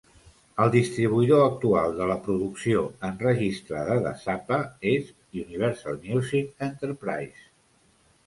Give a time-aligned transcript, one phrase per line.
[0.63, 4.59] El distribuïdor actual de la producció enregistrada de Zappa
[4.93, 7.47] és Universal Music Enterprises.